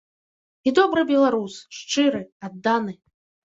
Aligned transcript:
І 0.71 0.73
добры 0.79 1.01
беларус, 1.11 1.59
шчыры, 1.81 2.25
адданы. 2.51 2.99